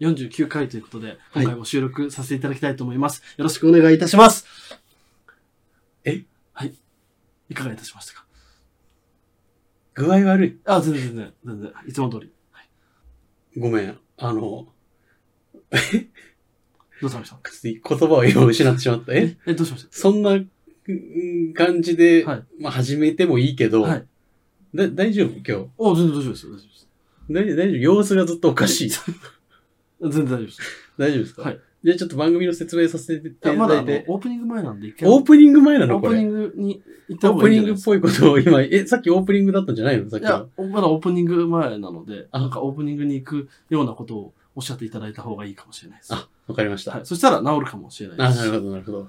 [0.00, 3.22] 49回ということで、今回も収録させていただきたいと思います。
[3.36, 4.46] よろしくお願いいたします。
[6.04, 6.24] え？
[6.52, 6.74] はい。
[7.48, 8.26] いかがいたしましたか？
[9.94, 10.58] 具合悪い。
[10.66, 11.72] あ、全然全然、全然。
[11.86, 12.30] いつも通り。
[13.58, 13.98] ごめん。
[14.18, 14.68] あの、ど
[17.02, 17.38] うされました？
[17.62, 19.14] 言葉を今失ってしまった。
[19.14, 19.36] え？
[19.46, 20.46] え、どうしましそんなう
[20.92, 24.06] ん感じで、はいまあ始めてもいいけど、たはい。
[24.74, 25.30] だ大丈夫？
[25.36, 25.70] 今日。
[25.78, 26.52] お、全然大丈夫ですよ。
[26.52, 26.88] 大丈夫です。
[27.30, 27.76] 大丈夫大丈夫？
[27.78, 28.90] 様子がずっとおかしい。
[30.00, 30.60] 全然大丈夫です。
[30.98, 31.42] 大丈夫ですか？
[31.42, 31.60] はい。
[31.84, 34.04] じゃあちょっと番組の説明させていたまだあのだいて。
[34.08, 36.00] オープニング前なんで、一回オープニング前なの？
[36.00, 36.18] これ。
[36.18, 37.90] オープニングに行ったオー方がプニングっいいんじゃないですか？
[37.90, 40.10] ぽいことを今、え、さっきオープニングだったんじゃないの？
[40.10, 46.14] さっきいやは。、まだオープニング前なので、あなんかオープニングに行くようなことをおっしゃっていただいた方がいいかもしれないです。
[46.14, 46.92] あ、わかりました。
[46.92, 47.06] はい。
[47.06, 48.38] そしたら治るかもしれないあ、です。
[48.40, 49.08] なるほど、なるほど。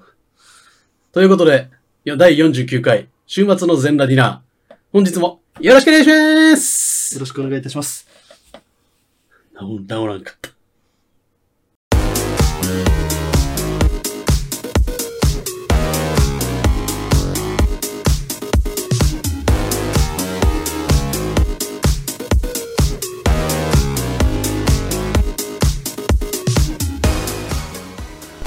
[1.12, 1.68] ということで、
[2.04, 4.74] よ第49回、週末の全裸ディナー。
[4.92, 8.06] 本日もよろしくお願いしますよろしくお願いいたします。
[9.58, 10.57] 治治らんかった。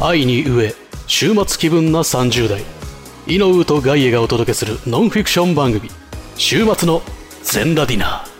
[0.03, 0.75] 愛に飢え
[1.07, 2.81] 週末気分な30代。
[3.27, 5.89] イノウとガイエがお届けするノンフィクション番組
[6.35, 7.01] 「週末の
[7.43, 8.30] 全裸ディナー」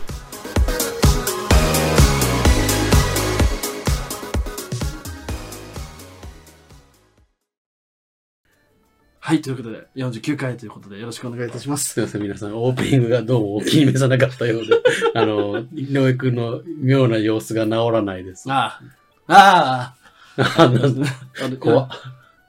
[9.32, 9.42] はい。
[9.42, 11.94] ということで、49回ということで、よろしくお願いいたします。
[11.94, 12.54] すいません、皆さん。
[12.54, 14.76] オープニングがどうもお気に召さなかったようで、
[15.16, 18.52] あの、井上くんの妙な様子が治らないです。
[18.52, 18.82] あ
[19.28, 19.34] あ。
[19.34, 19.96] あ
[20.36, 20.64] あ。
[20.64, 21.06] あの
[21.46, 21.90] あれ怖っ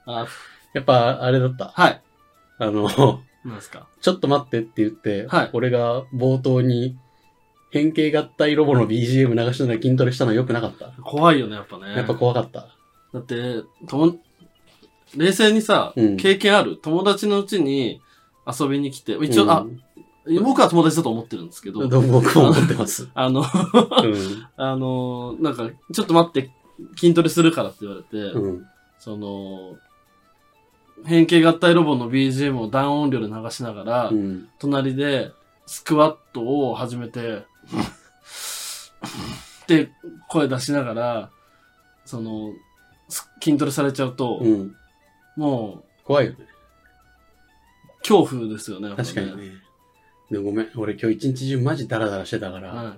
[0.07, 0.27] あ
[0.75, 1.69] やっぱ、あれだった。
[1.69, 2.03] はい。
[2.59, 3.87] あの、何ですか？
[4.01, 6.97] ちょっと待ってって言って、はい俺が冒頭に
[7.71, 10.87] 変形合体ロボの BGM 流しながら筋トレしたのは良くなかった。
[11.05, 11.95] 怖いよね、やっぱね。
[11.95, 12.67] やっぱ怖かった。
[13.15, 14.17] だって、とも、
[15.17, 16.77] 冷静にさ、うん経験ある？
[16.77, 18.01] 友達のうちに
[18.47, 19.81] 遊びに来て、一応、あう、ん
[20.43, 23.09] 僕は友達だと思ってるんですけど、どうも僕も思ってます。
[23.15, 23.47] あの、うん。
[24.57, 26.51] あの、なんか、ちょっと待って、
[26.97, 28.67] 筋トレするからって言われて、うん。
[28.99, 29.77] その、
[31.05, 34.49] 変形合体ロボの BGM をダウン音量で流しながら、うん。
[34.61, 35.33] 隣で
[35.67, 37.43] スクワットを始めて、
[39.65, 39.91] って
[40.29, 41.31] 声出しながら、
[42.05, 42.53] その、
[43.09, 44.77] す筋トレされちゃうと、うん。
[45.37, 46.39] も怖いよね。
[46.41, 48.89] う、恐怖ですよね。
[48.89, 49.37] やっぱ確かに。
[49.37, 50.39] ね。
[50.39, 50.71] ごめん。
[50.77, 52.97] 俺今日一日中マジダラダラしてたから、は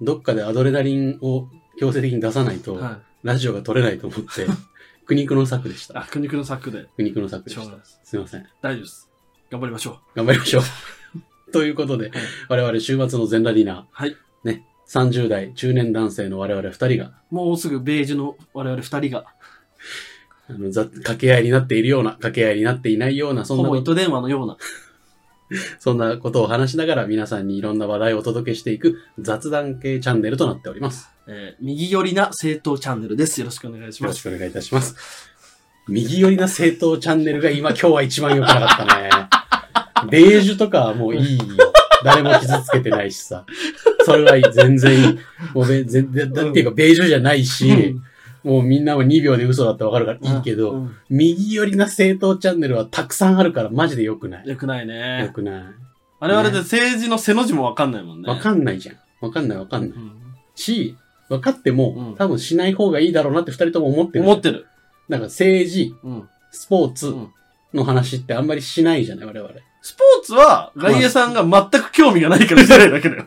[0.00, 2.60] どっかでアドレナリンを強制的に出さないい。
[2.60, 3.26] と、はい。
[3.26, 4.46] ラジオが撮れないと思って、
[5.06, 6.00] 苦肉の策でした。
[6.00, 6.86] あ、苦肉の策で。
[6.96, 8.00] 苦肉の策でしたしょうがないです。
[8.04, 8.46] すいません。
[8.62, 9.10] 大丈夫です。
[9.50, 9.96] 頑張りましょう。
[10.14, 10.62] 頑張りましょう。
[11.52, 12.12] ということで、
[12.48, 14.16] 我々週末の全裸ディナー、はい。
[14.44, 19.26] ね、30代中年男性の我々二人が、もうすぐベージュの我々二人が、
[20.48, 24.56] あの、ざ掛け合いになっているような、掛け合いになっていないような、そんほぼ糸電話のような。
[25.78, 31.08] そんなことを話しながら皆さんにいろんな話題をお届けしていく雑談系チャンネルとなっております。
[31.26, 33.40] えー右寄りな政党チャンネルです。
[33.40, 34.26] よろしくお願いします。
[34.26, 34.96] よろしくお願いいたします。
[35.88, 39.10] 右寄りな政党チャンネルが今今日は一番良くなかったね。
[40.10, 41.44] ベージュとかはもういいよ。
[42.04, 43.44] 誰も傷つけてないしさ。
[44.04, 44.44] それはいい。
[44.52, 45.18] 全然いい。
[45.54, 47.96] もうべ全然、だっていうかベージュじゃないし、
[48.48, 54.48] もうみんなも2秒で嘘だってわかるからいいけど、うん右寄りな政党チャンネルはたくさんあるからマジで良くない。
[54.48, 55.30] よくない良ね。
[55.34, 55.64] くない。
[56.20, 58.28] 我々で政治の背の字もわかんないもんね。
[58.28, 58.96] わかんないじゃん。
[59.20, 59.90] わかんないわかんない。
[59.90, 60.12] うん
[60.54, 60.96] し、
[61.28, 64.24] 分かっても、うん多分しない方がいいだろうなって二人とも思ってる。
[64.24, 64.66] 思ってる。
[65.08, 66.28] なんか政治、うん。
[66.50, 67.28] スポーツうん
[67.74, 69.50] の話ってあんまりしないじゃない、我々。
[69.88, 73.26] スポーツは、外野さんが全く興味がないからしてないだけだよ。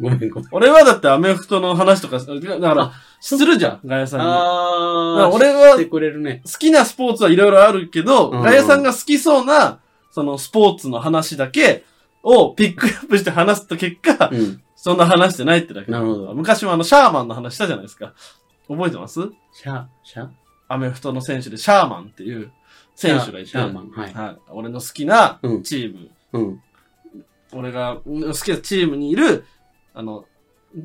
[0.00, 0.48] ごめんごめん。
[0.52, 2.24] 俺はだってアメフトの話とか、だ
[2.60, 4.26] から、するじゃん、外野さんに。
[4.26, 6.42] だからあー、俺はしてくれるね。
[6.46, 9.80] 好きなスポーツはいろいろあるけど、うん外野さんが好きそうな、
[10.12, 11.84] そのスポーツの話だけ
[12.22, 14.62] をピックアップして話すと結果、うん。
[14.76, 15.90] そんな話してないってだけ。
[15.90, 18.14] なるほど昔もあの、シャーマンの話したじゃないですか。
[18.68, 19.20] 覚えてます？
[19.52, 20.28] シャ、シャ
[20.68, 22.52] アメフトの選手でシャーマンっていう
[22.98, 24.12] 選手がいて、はい。
[24.12, 24.36] はい。
[24.50, 26.62] 俺の好きなうんチーム、うん。
[27.52, 29.44] 俺がうん好きなチームにいる、
[29.94, 30.24] あの、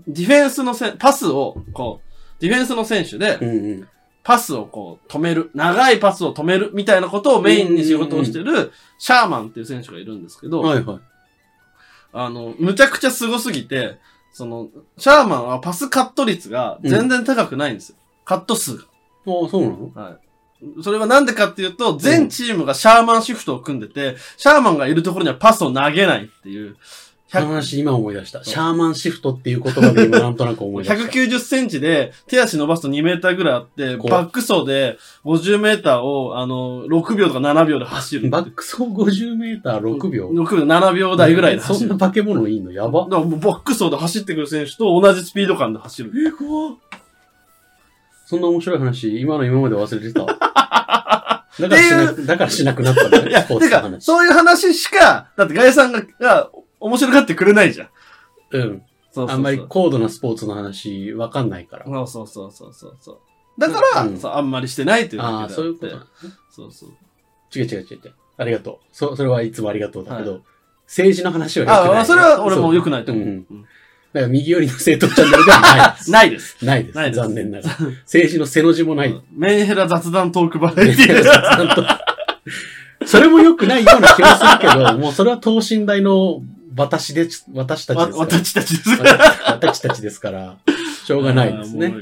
[0.07, 3.87] ディフェンスのせん、パスを、こう、ディフェンスの選手でう、んうん。
[4.23, 10.99] パスをこう止める、長いパスを止めるみたいなことをメインに仕事をしてる、シャーマンっていう選手がいるんですけど、はいはい。
[12.13, 13.97] あの、むちゃくちゃ凄すぎて、
[14.31, 17.95] その、シャーマンはパスカット率が全然高くないんですよ。
[18.23, 18.83] カット数が。
[19.25, 19.91] ああ、そうなの？
[19.93, 20.17] はい。
[20.81, 26.75] それはなんでかっていうと、全チームがシャーマンシフトを組んでて、シャーマンがいるところにはパスを投げないっていう、
[27.31, 28.43] この話今思い出した。
[28.43, 31.19] シャーマンシフトっていう言葉で今なんとなく思い出した。
[31.19, 38.29] 190センチで手足伸ばすと2メーターぐらいあって、バック走で50メーターを、あの、6秒とか7秒で走る。
[38.29, 41.89] バック走50メーター6秒？6秒、7秒台ぐらいで走る。
[41.89, 42.71] そんな化け物いいの？
[42.71, 43.09] やばだ。
[43.09, 46.11] からもうバック走で走ってくる選手と同じスピード感で走る。
[46.27, 46.75] え、怖っ
[48.25, 50.23] そんな面白い話、今の今まで忘れてた？
[50.23, 50.37] わ。
[51.59, 54.05] だからしなく、だからしなくなったんだね、いや、スポーてか、ツの話。
[54.05, 56.49] そういう話しか、だってガイさんが、が、
[56.79, 57.89] 面白がってくれないじゃん。
[58.51, 58.61] うん。
[58.61, 58.71] そう
[59.13, 61.85] そうそうあんまり高度なスポーツの話、わかんないから。
[61.85, 63.61] そうそうそうそうそうそう。
[63.61, 66.05] だから、うんそうあんまりしてないというだけでああ、そういうことだね。
[66.49, 66.89] そうそう。
[67.55, 68.13] 違う違う違う違う。
[68.37, 68.77] ありがとう。
[68.91, 70.41] そ、それはいつもありがとうだけど、
[70.87, 71.97] 政治の話は良くない。
[71.97, 73.23] ああ、それは俺も良くないと思う。
[73.23, 73.65] そううんうん
[74.13, 76.11] だから右寄りの政党チャンネルでは ないです。
[76.11, 76.57] ないです。
[76.65, 76.95] ないです。
[76.95, 77.77] ないです残念ながら。
[78.03, 79.21] 政治の背の字もない。
[79.35, 81.23] メンヘラ雑談トークバラエティー。
[81.23, 81.85] ちゃんと
[83.05, 86.41] それも良くないような気もするけど、もうそれは等身大の
[86.75, 88.25] 私で、私たちわですから。
[88.25, 88.89] 私たちです。
[89.47, 90.57] 私たちですから、
[91.05, 91.93] しょうがないですね。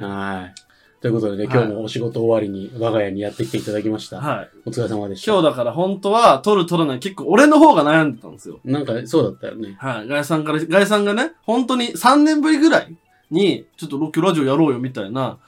[0.00, 0.65] はい。
[1.06, 4.20] ということでね、はい今日もお仕事終わりに我が家にやってきていただきました。
[4.20, 4.50] はい。
[4.64, 5.32] お疲れ様でした。
[5.32, 8.58] 今日だから本当は取る取らない結構俺の方が悩んでたんですよ。
[8.64, 9.76] なんかそうだったよね。
[9.78, 10.08] はい。
[10.08, 12.96] ガイさんから、ガイさんがね、本当に3年ぶりぐらい
[13.30, 15.38] に、ちょっとロッキーラジオやろうよみたいな、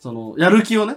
[0.00, 0.96] その、やる気をね、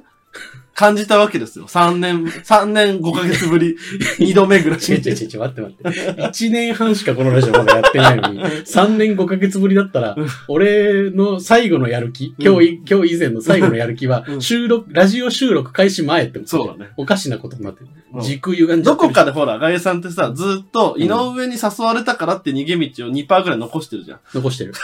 [0.78, 1.66] 感じたわけですよ。
[1.68, 3.76] 3年、3年5ヶ月ぶり、
[4.20, 5.84] 2度目ぐらい違う違う違う待って待って。
[6.22, 10.16] 1年半しかこのラジオまだやってないのに、 3年5ヶ月ぶりだったら、
[10.48, 16.92] 俺の最後のやる気、今日い、今日以前の最後のやる気はう、ん収録、ラジオ収録開始前ってそうだね。
[16.96, 17.88] おかしなことになってる。
[18.14, 19.10] うん時空歪んじゃどってる。
[19.10, 24.20] こかでほら、ガイさんってさ、ずーっと井上に誘われたからって逃げ道を2%ぐらい残してるじゃん。
[24.34, 24.74] 残してる。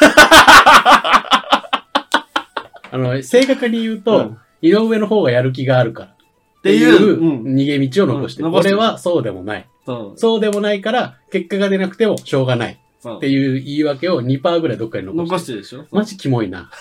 [2.91, 6.09] あの、正確に言うと、うん井上の方がやる気があるから。
[6.09, 6.15] っ
[6.63, 8.47] ていう逃げ道を残してる。
[8.47, 9.67] うん俺はそうでもない。
[9.85, 10.19] そう。
[10.19, 12.79] そうでもないから、結果が出なくてもしょうがない。
[13.05, 15.27] っていう言い訳を2%ぐらいどっかに残してる。
[15.27, 15.85] 残してるでしょ？
[15.91, 16.69] マジキモいな。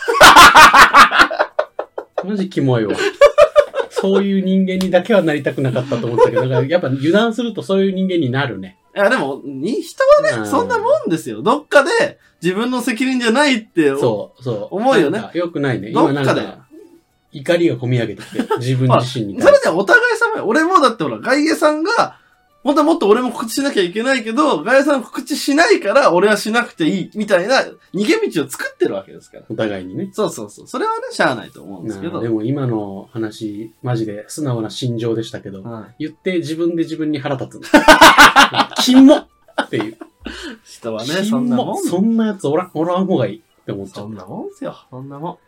[2.25, 2.95] マジキモいわ。
[3.91, 8.79] そういう人間にだけはなりたくなかったと思ったけど、だからやっぱ油断するとそういう人間になるね。
[8.95, 11.43] いや、でも、に人はうんね、そんなもんですよ。
[11.43, 14.77] どっかで自分の責任じゃないって、そう、そう。
[14.77, 15.91] 思うよねよくないね。
[15.93, 16.43] どっかで。
[17.33, 20.47] 怒りが込み上げてきて、 自分自身にそれでお互い様よ。
[20.47, 22.19] 俺もだってほら、外野さんが、
[22.63, 27.57] 本当はもっと俺も告知しなきゃいけないけど、外野さん告知しないから俺はしなくていい、みたいな
[27.93, 29.45] 逃げ道を作ってるわけですから。
[29.49, 30.11] お互いにね。
[30.13, 30.67] そうそうそう。
[30.69, 32.21] それはね、しゃあないと思うんですけど。
[32.21, 37.69] でも今の話、マジで素直な心情でしたけど、はい言って自分で自分に腹立つの。
[38.79, 39.29] キモっ
[39.69, 39.97] ていう。
[40.65, 41.67] 人はね、キそんなもん。
[41.67, 44.77] モそんなやつおらん、おらん方がいいって思っちゃっそんなもんですよ。
[44.91, 45.39] そんなもん。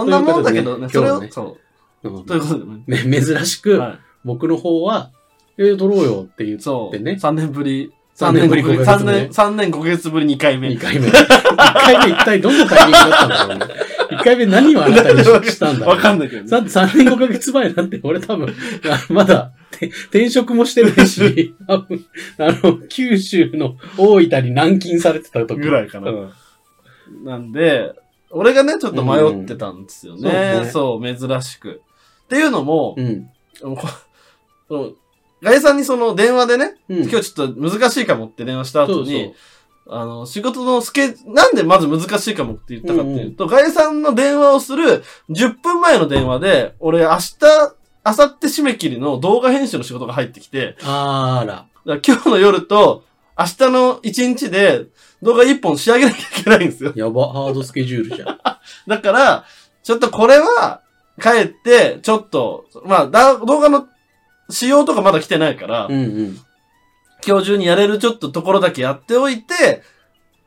[0.00, 1.56] そんなもんだけどね、それをそ
[2.02, 2.08] た。
[2.08, 2.24] う。
[2.24, 2.64] ということで
[2.96, 3.10] ね。
[3.10, 5.10] ね、珍しく、はい僕の方は、
[5.56, 6.96] えー、撮ろうよって言っそう。
[6.96, 7.12] てね。
[7.12, 7.92] 3年ぶり。
[8.16, 10.68] 3年ぶり5ヶ3月ぶり年、三年5ヶ月ぶり2回目。
[10.70, 11.06] 2回目。
[11.06, 11.12] 1
[11.56, 13.64] 回目一体どんなタイミングだったんだろうね。
[14.10, 15.86] 1回目何をあなたにしたんだ？
[15.86, 16.50] ろう、わかんないけどね。
[16.50, 18.48] だって3年5ヶ月前なんて俺多分、
[18.90, 22.04] あ まだて転職もしてないし、 多分、
[22.38, 25.60] あの、九州の大分に軟禁されてた時。
[25.60, 26.30] ぐらいかなうん
[27.24, 27.92] なんで、
[28.30, 30.62] 俺がね、ちょっと迷ってたんですようんね。
[30.66, 31.82] そそう珍しく。
[32.24, 33.30] っていうのも、うん。
[35.42, 37.02] ガイさんにその電話でね、うん。
[37.08, 39.34] 今日ちょっと難しいかもって電話した後そうそうに、
[39.88, 47.36] あの、仕事のスケ、なんでまず難しいかもって言ったかっていうと、ガイさんの電話をする10分前の電話で、俺明日、
[48.04, 51.66] 明後日締め切りの動画編集の仕事が入ってきて、あら
[52.04, 53.04] 今日の夜と
[53.38, 54.86] 明日の1日で
[55.22, 56.92] 動画1本仕上げなきゃいけないんですよ。
[56.94, 58.38] やば、ハードスケジュールじゃん。
[58.86, 59.44] だから、
[59.82, 60.82] ちょっとこれは、
[61.20, 63.88] 帰って、ちょっと、まあ、だ動画の
[64.50, 66.38] 仕様とかまだ来てないから、うんうん。
[67.26, 69.82] 今日中にやれるちょっとところだけやっておいて、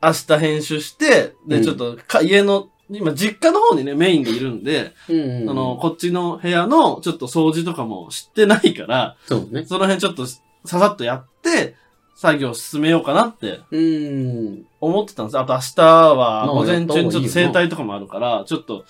[0.02, 5.50] 明日編集して、で、うんちょっとか、家の、今実家の方にね、メインでいるんで、うんうん。
[5.50, 9.64] あの、こっちの部屋のちょっと掃除とかも知ってないから、そうね。
[9.66, 11.74] その辺ちょっとささっとやって、
[12.14, 14.64] 作業進めようかなってうん。
[14.80, 15.38] 思ってたんです。
[15.38, 18.84] あと明日はまあ午前中にちょっと整体とかもあるから、ちょっと、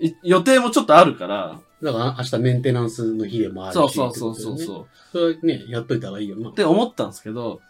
[0.00, 3.74] い予定もちょっとあるから、だから明日メンテナンスの日でもあるし。
[3.74, 4.86] そうそうそうそうそう。
[5.12, 6.54] それはね、やっといた方がいいよなっ。
[6.54, 7.60] て思ったんですけど、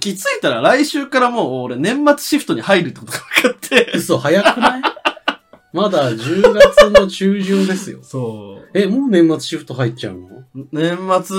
[0.00, 3.92] 気づいたら来週からもう俺年末シフトに入るってことが分かって。
[3.94, 4.82] 嘘、早くない？
[5.72, 7.98] まだ10月の中旬ですよ。
[8.02, 8.68] そう。
[8.72, 10.44] え、もう年末シフト入っちゃうの？
[10.72, 11.36] 年末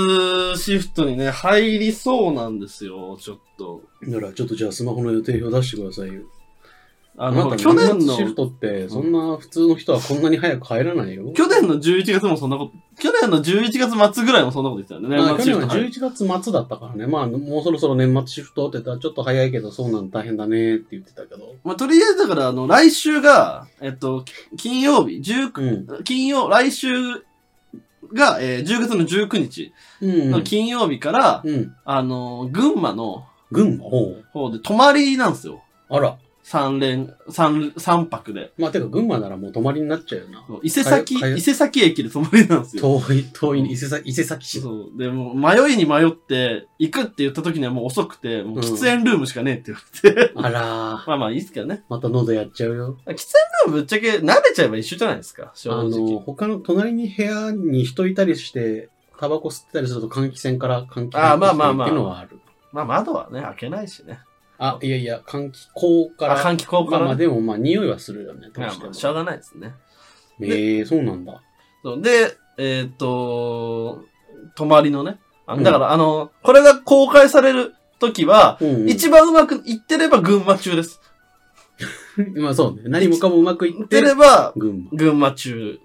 [0.58, 3.82] シフトにね、入りそうなんですよ、ちょっと。
[4.08, 6.22] だからちょっとじゃあスマホの予定表出してくださいよ。
[7.20, 11.34] あの、去年のシ、フトって、そんな普通の人はこんなに早く帰らないよ。
[11.34, 15.18] 去年の11月もそんなこと、去年の11月末ぐらいもそんなこと言ってたよね。
[15.18, 17.08] あ年末シ去年はフト入る11月末だったからね。
[17.08, 21.56] まあ、もうそろそろ年末シフトって言ったら、ちょっと早いけど、そうなん大変だねって言ってたけど。
[21.64, 24.24] まあ、とりあえずだから、あの、来週が、えっと、
[24.56, 26.04] 金曜日、19、うん。
[26.04, 26.90] 金曜、来週
[28.14, 30.30] が、えー10月の19日うん。
[30.30, 31.74] の金曜日から、うん。
[31.84, 33.86] あの、群馬の群馬？
[34.34, 35.64] 方で泊まりなんですよ。
[35.90, 36.18] あら。
[36.50, 38.54] 3連、三三泊で。
[38.58, 40.46] まあ、てか、群馬ならもう泊まりになっちゃうよな。
[40.64, 42.84] 伊勢崎、伊勢崎駅で泊まりなんですよ。
[43.02, 44.62] 遠い、遠い、伊勢崎、伊勢崎市。
[44.62, 44.98] そう。
[44.98, 50.32] で、もう迷いに迷って、行くって言った時にはもう遅くて、もう喫煙ルームしかねえって言われて。
[50.36, 50.64] あらー。
[51.08, 51.84] まあまあいいっすけどね。
[51.90, 52.98] また喉やっちゃうよ。
[53.06, 56.14] 喫煙ルームぶっちゃけ慣れちゃえば一緒じゃないですか、正あ直。
[56.14, 58.88] の、他の隣に部屋に人いたりして、
[59.20, 62.40] タバコ吸ってたりすると換気扇から換気あーまあまあまあっていうのはある。
[62.72, 64.20] まあ窓はね、開けないしね。
[64.60, 66.44] あ、いやいや、換気口かあ、ら。
[66.44, 67.16] 換気口から、まあ。
[67.16, 68.50] でもまあ匂いはするよね。
[68.54, 69.74] どうしてもしょうがないですね。
[70.42, 71.42] ええそうなんだ。
[71.84, 74.04] そうで、えーっと、
[74.56, 75.20] 泊まりのね。
[75.46, 78.90] あうんだから、あの、これが公開される時は、うん、うん。
[78.90, 81.00] 一番うまくいってれば群馬中です。
[82.36, 82.82] まあそうね。
[82.86, 85.80] 何もかもうまくいっいっててれば、群群馬中。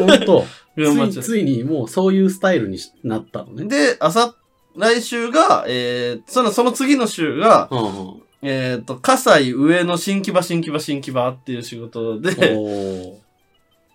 [0.00, 0.06] 馬。
[0.06, 0.44] ほんと。
[0.76, 1.22] 群馬つい、中。
[1.22, 3.66] ついにもうそういうスタイルにしなったのね。
[3.66, 4.34] で、朝、
[4.76, 8.22] 来週が、えー、その、その次の週が、うんうん。
[8.42, 12.34] えーっと、葛西上の新木場新木場新木場っていう仕事で、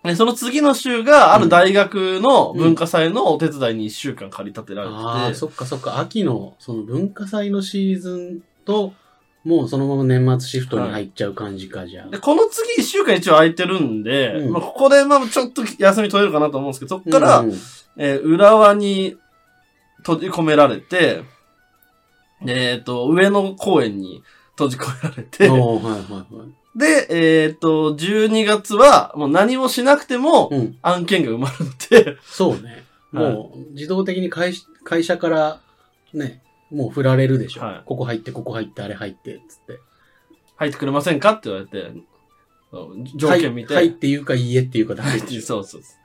[0.04, 6.00] でその次の週が、ある大学の文化祭のお手伝いに一週間借り立てられてて、ああ、そっかそっか。
[6.00, 8.94] 秋の、その文化祭のシーズンと、
[9.44, 12.10] もうそのまま年末シフトに入っちゃう感じか、じゃあ。
[12.10, 17.56] で、この次一週間一応空いてるんで、うんまあ、ここでまあちょっと休み取れるかなと思うんですけど、そっから、うんうん
[17.98, 19.16] えー浦和に
[20.06, 21.24] 閉じ込められて、
[22.46, 26.26] えっ、と、上野公園に閉じ込められて、はいはいは
[26.76, 26.80] い。
[26.80, 30.78] で、えっ、と、12月はもう何もしなくてもうん。
[30.82, 32.84] 案件が埋まるので、そうね。
[33.12, 35.62] はいもう、自動的に会社会社から、
[36.14, 37.62] ね、もう振られるでしょ。
[37.62, 39.80] はいここ入って、ここ入って、あれ入って、つって。
[40.58, 41.92] 入ってくれませんかって言われて、
[43.16, 45.42] 条件見て、はい、はいっていうか、いいえっていうかだけでしょ。
[45.42, 46.05] そうそうそう。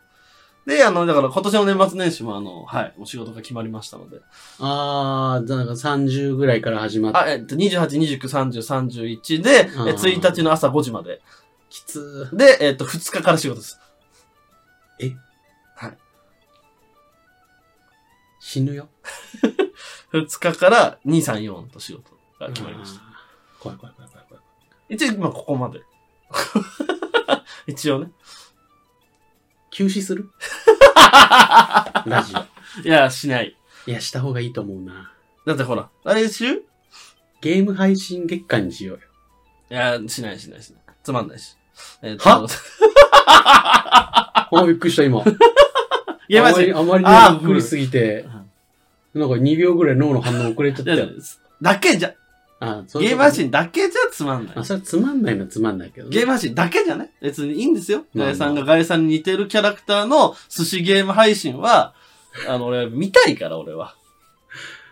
[0.67, 4.21] で、あの、だから今年の年末年始もあの、はい、お仕事が決まりましたので。
[4.59, 11.21] あー、だから30ぐらいから始まって、あ、えっと、28、29、30、31で、あーえ1日の朝5時まで。
[11.71, 13.81] きつで、えっと、2日から仕事です。
[18.41, 18.89] 死ぬよ。
[20.13, 23.01] 2日から2、3、4と仕事が決まりました。
[23.01, 24.45] あー怖い怖い怖い怖い怖い。
[24.89, 25.83] 一応、まあ、ここまで。
[27.69, 28.11] 一応ね。
[29.71, 30.31] 休止する？
[32.07, 32.89] ラジオ。
[32.89, 33.57] いや、しない。
[33.87, 35.13] いや、した方がいいと思うな。
[35.47, 36.59] だってほら、来週い
[37.41, 39.03] ゲーム配信月間にしようよ。
[39.69, 40.83] や、しないしないしない。
[41.03, 41.57] つまんないし。
[42.03, 42.47] えっと、は？
[44.53, 45.23] あ、びっくりした、今。
[46.29, 48.27] いや、マジあまり、あまりあーにびっくりすぎて、
[49.15, 51.09] なんか2秒ぐらい脳の反応遅れちゃったよ。
[51.63, 52.15] だけじゃ、
[52.63, 54.63] あそうゲーム配信だけじゃつまんないあ、。
[54.65, 56.15] それはつまんないのはつまんないけどね。
[56.15, 57.11] ゲーム配信だけじゃね？
[57.23, 58.05] 別にいいんですよ。
[58.15, 61.95] まあまあガイさんがガイさんに似てるキャラクターの寿司ゲーム配信は、
[62.49, 63.97] あの、俺、見たいから、俺は。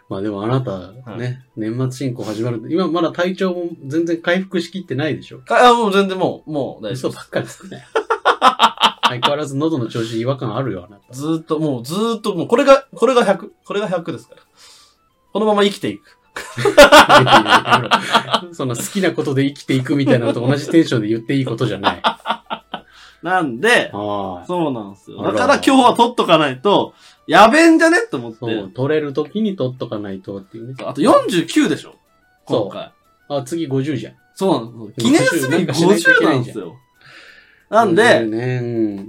[0.09, 2.63] まあでもあなた、ね、年末進行始まる。
[2.71, 5.43] 今まだ体調も全然回復しきってないでしょ？
[5.51, 7.85] あ、もう全然もう、もう大丈夫嘘ばっかりですね。
[9.09, 11.13] 相変わらず喉の調子違和感あるよ、あなた。
[11.15, 13.51] ずーっと、もうずーっと、もうこれが、これが100。
[13.65, 14.43] これが100ですから。
[15.33, 16.18] このまま生きていく。
[18.53, 22.03] その好きなことで生きていくみたいなのと同じテンションで言っていいことじゃない。
[23.23, 23.91] なんで。
[23.93, 25.23] そうなんですよ。
[25.23, 26.95] だから今日は撮っとかないと、
[27.27, 27.99] やべえんじゃね？
[28.11, 28.39] と思って。
[28.41, 30.75] そう、取れる時に取っとかないとっていうね。
[30.85, 31.95] あと49でしょ？
[32.49, 32.93] そう今回。
[33.29, 34.15] あ、次50じゃん。
[34.35, 35.01] そうなんです。
[35.01, 36.77] 記念すべきなんかしないとい50けなんですよ。
[37.71, 39.07] なん50で、ね、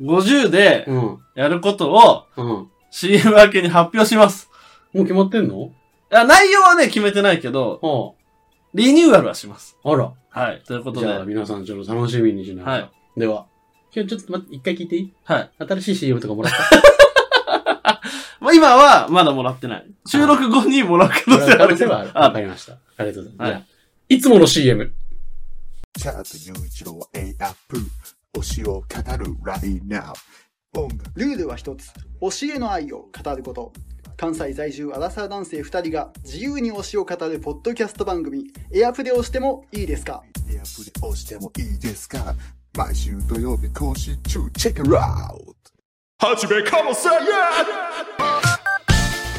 [0.00, 0.88] 50で。
[1.34, 4.48] やることを CM 明けに発表します。
[4.94, 5.56] う決まってんの？
[5.64, 5.70] い
[6.16, 8.22] や内容はね、決めてないけど、あ
[8.74, 9.76] リニューアルはします。
[9.84, 9.90] あ。
[9.92, 10.12] あら。
[10.30, 10.62] はい。
[10.66, 12.82] ということじゃあで、皆さんちょっと楽しみにしながら。
[12.82, 13.46] はいでは、
[13.94, 15.14] 今日ちょっと待って、一回聞いていい？
[15.24, 15.50] はい。
[15.58, 18.00] 新しい CM とかもらった？
[18.40, 19.86] まあ、今はまだもらってない。
[20.06, 21.68] 収録後にもらう可能性はある。
[21.74, 22.72] るけどあわかりました。
[22.96, 23.48] ありがとうございます。
[23.48, 23.64] はいじゃあ
[24.08, 24.92] いつもの CM。
[25.96, 27.78] チャート雄一郎は A アップ
[28.40, 28.80] 推しを語
[29.16, 30.12] る right now
[30.76, 33.72] 音楽ルールは一つ教えの愛を語ること。
[34.16, 40.22] 関西在住アラサー男性2人が自由に推しを語るポッドキャスト番組エアプレをしてもいいですか？
[40.48, 42.34] エアプレ押してもいいですか？
[42.76, 45.38] 毎週土曜日更新中チェックアウ
[46.18, 46.26] ト。
[46.28, 47.14] はじめかもせや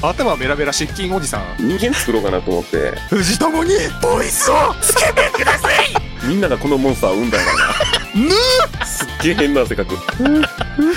[0.01, 1.57] 頭ベラベラ失禁おじさん。
[1.57, 2.91] 人間作ろうかなと思って。
[3.09, 3.71] 藤友に
[4.03, 5.73] ボイスをつけてください。
[6.27, 7.47] みんながこのモンスターを生んだんや
[8.79, 8.84] な
[9.33, 9.95] 変な性格。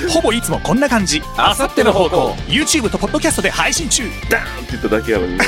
[0.08, 1.23] ほぼいつもこんな感じ。
[1.37, 2.32] あさっての方向。
[2.49, 4.04] YouTube とポッドキャストで配信中。
[4.28, 5.44] ダーンって言っただけやのにね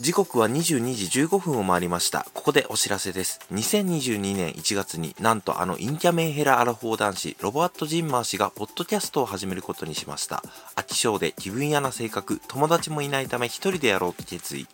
[0.00, 2.24] 時刻は22時15分を回りました。
[2.32, 3.40] ここでお知らせです。
[3.52, 10.44] 2022年1月になんとあのインキャメンヘラアラフォー男子、ロボアット・ジンマー氏がポッドキャストを始めることにしました。
[10.76, 14.68] 飽き性で気分屋な性格、友達もいないため一人でやろうと決意。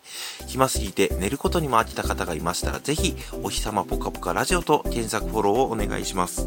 [0.45, 6.45] 暇すぎて寝ることにも飽きた方がいましたら、ぜひ、お日様ぽかぽかラジオと検索フォローをお願いします。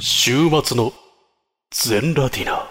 [0.00, 0.94] 週末の
[1.70, 2.66] 全ラディナ。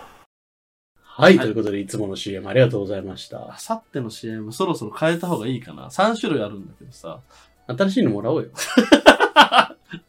[0.98, 3.58] はい、ということで、いつもの CM ありがとうございましたあ。
[3.60, 5.90] さっての CM そろそろ変えた方がいいかな。
[5.90, 7.20] 3種類あるんだけどさ。
[7.68, 8.50] 新しいのもらおうよ。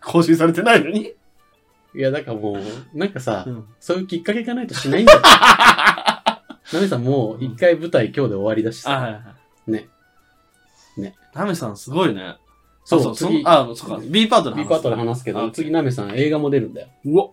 [0.01, 1.13] 更新されてないのに？
[1.95, 2.53] いや、だからも
[2.95, 5.21] う、なんかさ、うんそういうきっかけがないとしないんだよ。
[6.73, 9.19] ナミさんもう一回舞台今日で終わりだしあ、はいさ。
[9.29, 9.35] は
[9.69, 9.73] い。
[11.03, 11.15] ね。
[11.35, 12.37] ナメさんすごいね。
[12.85, 14.01] そうあそう、次そあ、そうか。
[14.05, 16.89] B パートで話 B パートで話すけど、あ次ナミさん映画も出るんだよ。
[17.05, 17.29] うわ。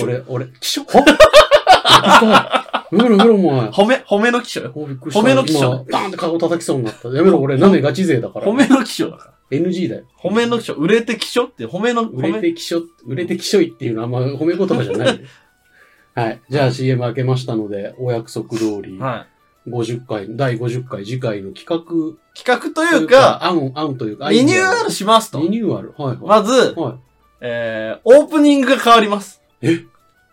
[0.00, 0.82] 俺、俺、気象？
[0.84, 3.68] はやめろやめろ、お前。
[3.70, 4.60] 褒め、褒めの気象？
[4.62, 4.72] よ。
[4.72, 5.58] 褒めの気象？
[5.58, 7.08] 今バーンって顔叩きそうになった。
[7.08, 8.46] やめろ、俺、ナメガチ勢だから。
[8.46, 9.58] 褒めの気象だから。
[9.58, 10.04] NG だよ。
[10.22, 10.74] 褒めの気象？
[10.74, 11.44] 売れて気象？
[11.44, 12.40] って褒めの、売れ。
[12.40, 15.20] てきしょ、売れてきしょいっていうのはあんま褒め言葉じゃないよ。
[16.14, 16.40] はい。
[16.48, 19.26] じゃあ CM 開けましたので、お約束通り、は
[19.68, 22.16] 50回、第50回次回の企画い。
[22.34, 25.50] 企画というか、案、案というか、リニューアルしますとリ。
[25.50, 25.94] ニューアル。
[25.98, 26.18] はい、はい。
[26.20, 26.94] まず、はい。
[27.42, 29.42] えー、オープニングが変わります。
[29.62, 29.84] え？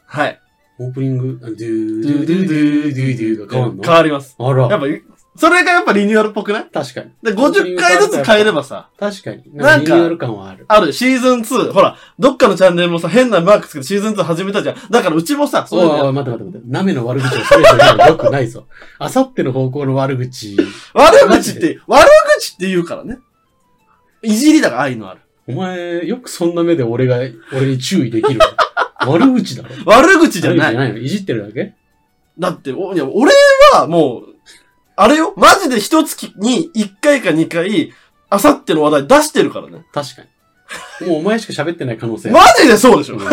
[0.05, 0.39] はい。
[0.79, 3.83] オープニング、ドゥードゥードゥードゥードゥーが変わんの？
[3.83, 4.35] 変わります。
[4.37, 4.67] あら。
[4.67, 4.85] やっぱ、
[5.37, 6.65] それがやっぱリニューアルっぽくない？
[6.73, 7.11] 確かに。
[7.21, 9.43] で、50回ずつ変えればさ、確かに。
[9.53, 10.65] なんんか、リニューアル感はある。
[10.67, 14.75] ある、シーズン2、ほら、どっかのチャンネルもさ、変なマークつけてシーズン2始めたじゃん。
[14.89, 16.67] だからうちもさ、そういうのおいおい、待って待って待って。
[16.71, 18.65] ナメの悪口をそれぞれ言うのよくないぞ。
[18.99, 20.57] あさっての方向の悪口。
[20.93, 22.07] 悪口って、悪
[22.39, 23.19] 口って言うからね。
[24.23, 25.21] いじりだから愛のある。
[25.47, 27.17] お前、よくそんな目で俺が、
[27.53, 28.45] 俺に注意できるの
[29.11, 30.59] 悪口だろ悪口じゃない。
[30.59, 31.73] 悪口じゃないのいじってるだけ？
[32.39, 33.31] だって、おいや、俺
[33.73, 34.36] はもう、
[34.99, 37.93] あれよ、マジで一月に1回か2回、
[38.29, 39.85] あさっての話題出してるからね。
[39.93, 40.21] 確か
[41.01, 41.07] に。
[41.07, 43.15] もうお前しか喋ってない可能性あるマジでそうでしょ？
[43.15, 43.21] うん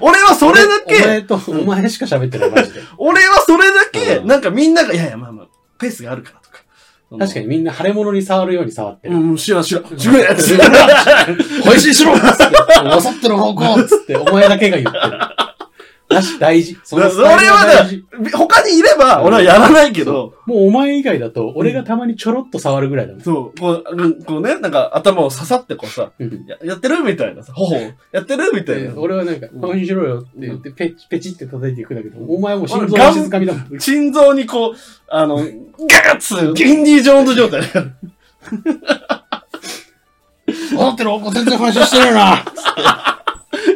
[0.00, 2.80] 俺はそれだお前け、と、お前しか喋ってない、マジで。
[2.98, 5.46] 俺はそれだけ、うんなんかみんなが、いやいや、まあまあ、
[5.78, 6.58] ペースがあるからとか。
[7.18, 9.16] 確かにみんな腫れ物に触るように触ってる。
[9.16, 9.84] うん、知らん知らん。
[9.96, 10.56] 知らんやつ。
[11.64, 12.44] 配信しろつって、
[12.76, 15.18] あさっての方向つって、お前だけが言ってる。
[16.38, 16.78] 大事。
[16.84, 18.04] そのスタイル俺は大事。
[18.32, 23.22] 他にいれば、俺はやらないけど、もうお前以外だと、俺がたまにちょろっと触るぐらいだもん。
[23.22, 26.46] そう、こう、うんこうね、なんか頭を刺さってこうさ、うん。
[26.46, 27.80] ややってるみたいなさ、頬を
[28.12, 28.94] やってるみたいでな。
[28.96, 33.80] 俺はなんか、うん配信しろよって言って、ペチ、ペチって叩いていくんだけど、お前はもう心臓俺の静かみだもん。
[33.80, 34.74] 心臓にこう、
[35.08, 37.62] あの、ガッツインディ・ジョーンズ状態。
[40.76, 42.44] あさっての方向全然配信してないな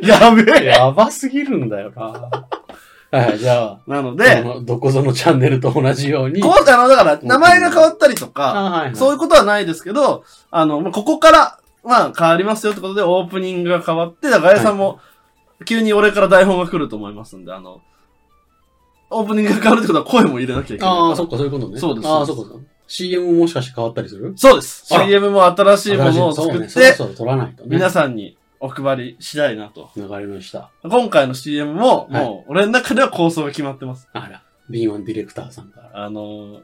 [0.07, 0.67] やべえ。
[0.67, 2.49] やばすぎるんだよな。
[3.11, 6.41] はい、じゃあ、なので、で、どこぞのチャンネルと同じように。
[6.43, 15.01] こう、あの、だから、名前が変わったりとあか、はいはい、そういうことはないですけど、あの、まあここから、まあ、変わりますよってことで、オープニングが変わって、だから、さんも、
[15.65, 17.81] 急に俺から台本が来ると思いますんで、あの、
[19.11, 20.95] オープニングが変わるってことは声も入れなきゃいけない。
[20.95, 21.79] ああ、そっか、そういうことね。
[21.81, 22.57] そうですああ、そそううか。
[22.87, 24.33] CM もしかして変わったりする？
[24.37, 24.87] そうです。
[24.87, 27.69] CM も新しいものを作って、そろ撮らないとね。
[27.71, 29.91] 皆さんにお配りしたいなと。
[29.97, 30.71] わかりました。
[30.83, 34.09] 今回の CM も、はいもう、俺の中では構想が決まってます。
[34.13, 36.05] あら、B1 ディレクターさんから。
[36.05, 36.61] あのー、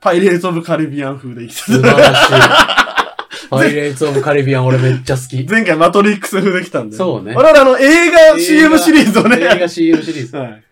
[0.00, 3.48] パイレーツ・オブ・カリビアン風で生きて素晴らしい。
[3.48, 5.44] パイレーツ・オブ・カリビアン俺めっちゃ好き。
[5.48, 6.96] 前回マトリックス風できたんで。
[6.96, 9.38] そうね我々あの映画 CM シリーズをね。
[9.40, 10.36] 映画 CM シリーズ。
[10.36, 10.64] はい。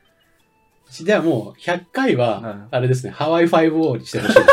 [1.03, 4.47] ではもう、100回はあれですね、ハワイ5-0にしてほしいですね。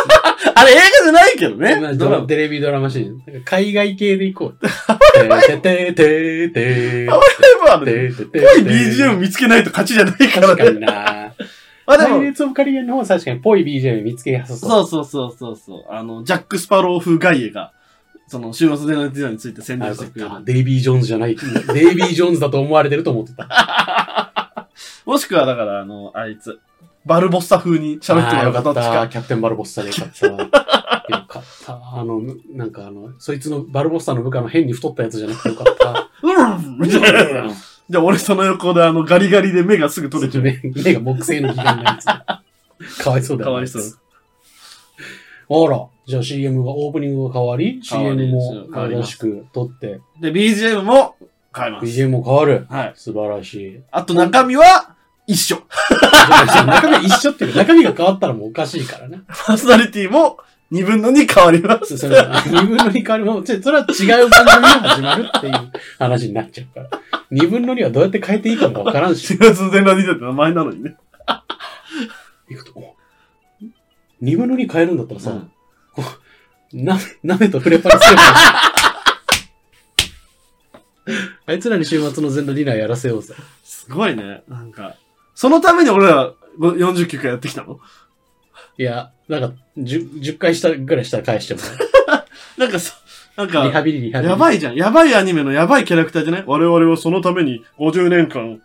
[0.56, 1.80] あれ映画じゃないけどね。
[1.80, 3.24] まあドラマテレビドラマシーン。
[3.32, 4.68] なんか海外系で行こう。
[4.68, 7.28] てててててハワイ
[7.68, 10.86] 5はね、てててぽい BGM 見つけないと勝ちじゃないから確かにね。
[10.88, 11.34] な
[11.86, 14.88] あ、でもパイレー、ツ・オブ・カリビアンの方は確かにぽい BGM 見つけやすそう。
[14.88, 15.86] そうそうそうそうそう。
[15.90, 17.74] あの、ジャック・スパロー風ガイエが、
[18.28, 20.32] その、週末でのデザインについて宣あ伝してくれる。
[20.46, 21.36] デイビー・ジョーンズじゃない。
[21.36, 24.01] デイビー・ジョーンズだと思われてると思ってた。
[25.12, 26.58] もしくは、だから、あの、あいつ、
[27.06, 29.08] バルボッサ風に喋ってもらあーよかっうかどっちかた。。
[29.10, 30.28] キャプテン・バルボッサでよかった。
[30.28, 31.74] よかった。
[31.74, 32.22] あの、
[32.54, 36.10] なんかあの、そいつのバルボッサの部下の変に太ったやつじゃなくてよかった。
[36.24, 37.50] うんみたいな
[37.90, 40.44] じゃあ俺その横であのガリガリで目がすぐ取れちゃう。
[40.44, 42.06] 目 目が木製の機械のやつ。
[43.04, 43.50] かわいそうだよ。
[43.50, 43.84] かわいそう。
[45.66, 51.16] あら、じゃあ CM が、オープニングが変わり、CM も新しく撮って、で、BGM も
[51.54, 51.86] 変えます。
[51.86, 52.66] BGM も変わる。
[52.70, 52.94] はい。
[52.96, 53.82] 素晴らしい。
[53.92, 54.91] あと中身は
[55.32, 55.64] 一緒。
[56.66, 59.22] 中身一緒っていうか、中身が変わったらもうおかしいからね。
[59.28, 60.38] パーソナリティも
[60.72, 61.98] 2分の2変わります。
[61.98, 66.90] それは、二分の二変わりも、それは違う番組が始まるっていう話になっちゃうから。
[67.30, 69.34] 二分の二はどうやって変えていいかもわからんし。
[69.34, 70.98] 4月全裸にだって名前なのにね。
[72.50, 72.96] いくと、お
[74.22, 75.52] 二分の二変えるんだったらさ、うん
[75.94, 76.04] こ
[76.74, 78.22] う、な、鍋とフレパにすれば。
[81.48, 83.34] あいつらに週末の全裸ディナーやらせようぜ。
[83.64, 84.44] すごいね。
[84.48, 84.96] なんか、
[85.36, 87.80] そのために俺らご49回やってきたの？
[88.78, 91.60] いや、なんか、10, 10回したぐらいしたら返しても
[92.08, 92.26] ら
[92.58, 92.94] なんかそ、
[93.38, 93.52] なんう。
[93.52, 94.32] リハか、ビリ、リハビリ。
[94.32, 94.76] やばいじゃん。
[94.76, 96.44] やばいアニメのやばいキャラクターじゃない？
[96.46, 98.62] 我々はそのために50年間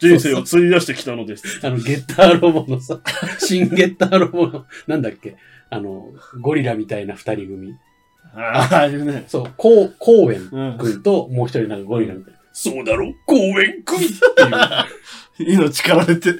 [0.00, 1.60] 人生を費やしてきたのです。
[1.66, 3.00] あの、ゲッターロボのさ、
[3.38, 5.36] 新ゲッターロボの、なんだっけ、
[5.70, 7.74] あの、ゴリラみたいな二人組。
[8.36, 9.24] ああ、いうね。
[9.28, 9.92] そう、こ
[10.26, 10.78] う、エンうん。
[10.78, 12.40] 君と、もう一人なんかゴリラみたいな。
[12.56, 13.12] そうだろ？
[13.26, 15.52] コーエン君っていう。
[15.58, 16.34] 命かられて。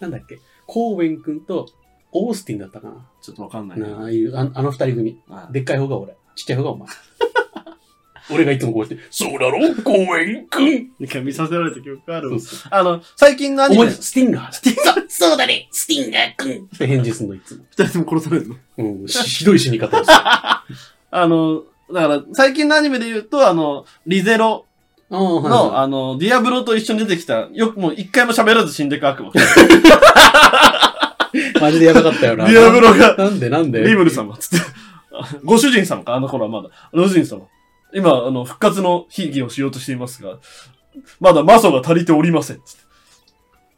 [0.00, 1.68] なんだっけ、コーエン君と、
[2.12, 3.06] オースティンだったかな？
[3.20, 3.78] ちょっとわかんない。
[3.78, 5.20] なああいう、ああの二人組。
[5.28, 6.14] あでっかい方が俺。
[6.34, 6.88] ちっちゃい方がお前。
[8.30, 9.58] 俺がいつもこうやって、そうだろ？
[9.82, 14.52] コーエン君一回見させられた記憶あるそうそうあの、最近のアニメ、スティンガー？
[14.52, 17.64] スティンガーそうだねスティンガー君って返事すんの、いつも。
[17.70, 18.56] 人とも殺されるの？
[18.78, 20.64] うん、ひ ひどい死に方をすあ
[21.12, 24.66] の、だから、最近のアニメで言うと、あの、リゼロ
[25.10, 29.28] あ、はいあの、ディアブロと一緒に出てきた、よくもう一回も喋らず死んでく悪魔。
[29.28, 29.32] い。
[31.60, 32.46] マジでやばかったよな。
[32.46, 33.82] ディアブロが、なんでなんで？
[33.82, 34.66] リムル様、つって。
[35.44, 36.68] ご主人様か、あの頃はまだ。
[36.92, 37.42] ご主人様。
[37.94, 40.36] 今、あの、復活の秘儀をしようとしていますが、
[41.20, 42.60] まだ魔素が足りておりません。
[42.64, 42.82] つって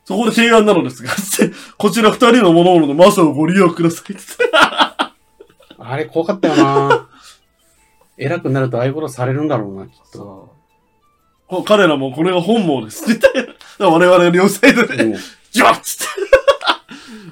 [0.04, 4.14] そこで提案なのですが、つってこちら二人のものの魔素をご利用ください。
[4.16, 5.14] つってあ
[5.96, 7.06] れ怖かったよな。
[8.18, 10.52] 偉くなるとああいうことされるんだろうな、きっと。
[11.66, 13.08] 彼らもこれが本望です。
[13.08, 13.28] みた
[13.78, 15.16] 我々両サイドで、うん
[15.50, 16.04] ジュワッつって。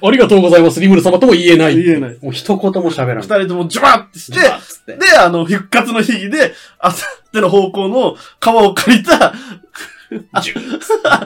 [0.01, 1.81] ありがとうございます、リムル様とも言えない。
[1.81, 3.23] 言えないもう一言も喋らない。
[3.23, 4.97] 二人ともジュワッってして、つって。
[4.97, 9.33] で、あの、復活の秘儀で、あさっての方向の川を借りた、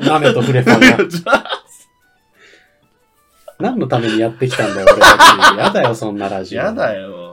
[0.02, 1.06] ナメとフレファが。
[1.08, 1.44] ジュワッ
[3.60, 5.08] 何のためにやってきたんだよ、俺た
[5.56, 5.58] ち。
[5.58, 6.62] やだよ、そんなラジオ。
[6.62, 7.33] やだよ。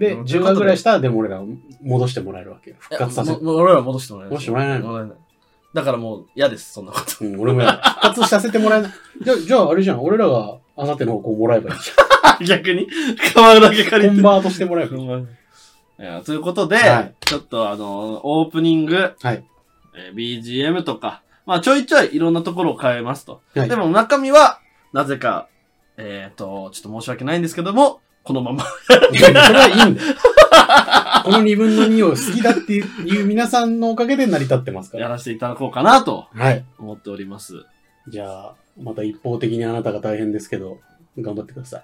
[0.00, 1.42] で、うん10話ぐらいしたら、でも俺ら
[1.82, 2.76] 戻してもらえるわけよ。
[2.78, 4.32] 復活させもも俺ら戻してもらえない。
[4.32, 4.88] 戻してもらえないの？
[4.88, 5.16] もらえない。
[5.74, 7.22] だからもう嫌です、そんなこと。
[7.22, 7.72] うん、俺もやだ。
[8.00, 8.92] 復活させてもらえない。
[9.20, 10.02] じゃあ、じゃあ、あれじゃん。
[10.02, 11.80] 俺らが、あさっての方向もらえばいい
[12.46, 12.88] じ 逆に、
[13.34, 13.90] 川だけゃん。
[13.90, 14.14] 借りて。
[14.14, 15.04] コンバートしてもらえばいい。
[15.04, 19.44] いやということで、はいちょっとあの、オープニング、はい。
[19.94, 23.42] えー BGM とか、まあちょいちょいいろんなところを変えますと。
[23.54, 24.60] はいでも中身は、
[24.94, 25.48] なぜか、
[25.98, 28.62] えっ、と、ちょっと申し訳ないんですけども、このまま。
[29.12, 30.14] いやそれはいいんだよ。
[31.24, 35.04] この二分の二を好きだっていう皆さんのおかげで成り立ってますから。
[35.04, 36.64] やらせていただこうかなとはい。
[36.78, 37.64] 思っております。
[38.08, 40.78] じゃあ、また一方的にあなたが大変ですけど、
[41.18, 41.82] 頑張ってください。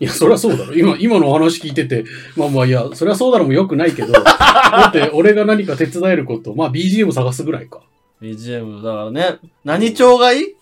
[0.04, 0.72] いや、そりゃそうだろ。
[0.74, 2.04] 今、今の話聞いてて、
[2.36, 7.80] まあまあ、いや、そりゃそうだろもよくないけど、 だって俺が何か手伝えること、まあ BGM 探すぐらいか。
[8.22, 10.54] BGM、だからね、何調がいい？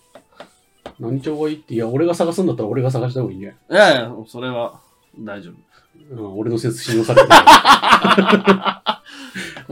[1.07, 4.79] い何調がいいって、いや、俺が探すんだったら俺が探した方がいいんじゃないやいや、それは
[5.19, 5.53] 大丈夫。
[6.11, 7.39] うん、俺のセンス信用されてない。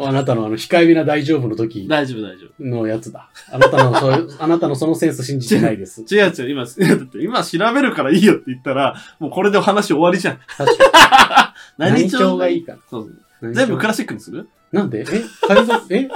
[0.01, 2.63] あなたのあの、控えめな大丈夫の時大丈夫、大丈夫。
[2.63, 3.29] のやつだ。
[3.51, 6.03] あなたの、そういう、あなたのそのセンス信じてないです。
[6.09, 10.39] 違う違う、今、だって今調べるからいいよって言ったら、もうこれでお話終わりじゃん。
[10.57, 11.93] 確かに。
[11.99, 12.77] 何調がいいか。
[12.89, 13.09] そう
[13.53, 14.47] 全部クラシックにする？
[14.71, 15.01] なんで？
[15.01, 15.05] え？
[15.47, 16.09] 海賊、え？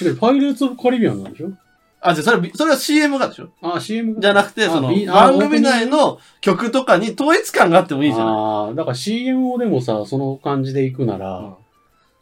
[0.00, 1.50] 違う、パイレーツ・オブ・カリビアンなんでしょ？
[2.06, 3.48] あ、じゃあそれ、それは CM がでしょ？
[3.62, 8.34] あ、CM じゃなくて、その、番組内の曲とかに統一感があってもいいじゃない。
[8.34, 11.54] ああ、だから CM をでもさ、その感じで行くなら、うん。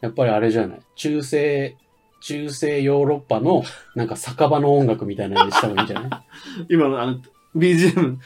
[0.01, 0.79] やっぱりあれじゃない？
[0.95, 1.75] 中世、
[2.21, 3.63] 中世ヨーロッパの、
[3.95, 6.21] なんか酒場の音楽みたいなのにした方がいいんじゃない？
[6.73, 7.19] 今のあの、
[7.55, 8.17] BGM、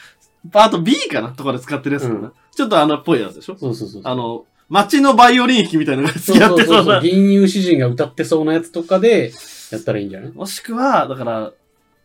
[0.52, 2.32] パート B かなとかで使ってるやつかな、うん。
[2.54, 3.56] ちょっとあのっぽいやつでしょ？
[3.58, 4.02] そうそうそう。
[4.04, 6.76] あの、街のバイオリン弾きみたいなのがそうやそうそうそう。
[6.76, 6.94] ってそう。
[6.94, 7.00] な。
[7.00, 9.32] 銀融詩人が歌ってそうなやつとかで、
[9.70, 10.32] やったらいいんじゃない？
[10.32, 11.52] もしくは、だから、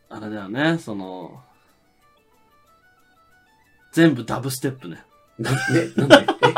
[0.09, 1.41] あれだよね、その、
[3.93, 5.03] 全部ダブステップね。
[5.37, 5.57] な、ね、
[5.95, 6.53] なんでえ、え、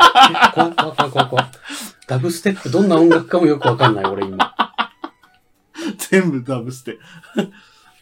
[0.54, 1.46] 怖い怖い怖い怖い怖い。
[2.06, 4.54] ダブステップどんな音楽かもよくわかんない、俺今。
[5.98, 6.98] 全部ダブステ。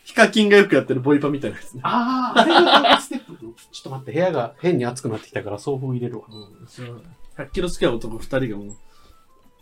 [0.05, 1.81] ヒカキンがよくやってるボイパみたいなやつね。
[1.85, 3.37] ああ、あれがダブステップ？
[3.37, 6.27] ちょっと待って、部屋が変に暑くなってきたから送風入れるわ。
[7.37, 8.77] 100キロ好きな男2人がもう。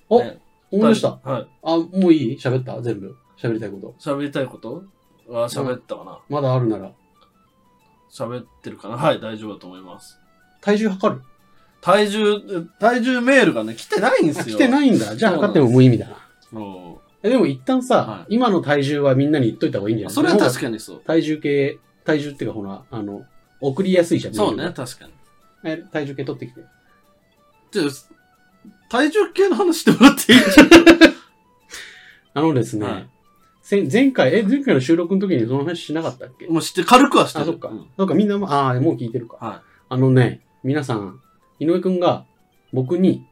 [0.08, 0.38] おね
[0.70, 1.20] 思い出した。
[1.22, 1.46] はい。
[1.62, 2.38] あ、もういい？
[2.38, 2.80] 喋った？
[2.82, 3.16] 全部。
[3.42, 3.94] 喋りたいこと。
[3.98, 4.84] 喋りたいこと？
[5.28, 6.92] は喋ったかなまだあるなら。
[8.10, 8.96] 喋ってるかな？
[8.96, 10.18] はい、大丈夫だと思います。
[10.60, 11.22] 体重測る？
[11.80, 12.40] 体重、
[12.78, 14.56] 体重メールがね、来てないんですよ。
[14.56, 15.16] あ来てないんだ。
[15.16, 16.16] じゃあそうなん測っても無意味だな。
[17.22, 20.14] でも一旦さ、はい今の体重はみんなに言っといた方がいいんじゃない？
[20.14, 20.62] それは確に。
[20.62, 21.00] かにそう。
[21.00, 23.24] 体重計、体重っていうかほら、あの、
[23.60, 24.34] 送りやすいじゃん。
[24.34, 25.12] そうね、メール確かに。
[25.64, 26.60] がえ体重計取ってきて。
[27.72, 27.86] じゃあ、
[28.90, 30.38] 体重計の話してもらっていい？
[32.34, 33.11] あのですね、はいせ
[33.70, 36.46] 前回、え、前回の収録の時にその話しなかったっけ？
[36.46, 37.44] もう知って、軽くはしてる。
[37.44, 37.68] あ、そっか。
[37.68, 39.36] うんそっか、みんなも、ああ、もう聞いてるか。
[39.40, 41.20] はあのね、皆さん、
[41.58, 42.24] 井上くんが
[42.72, 43.26] 僕に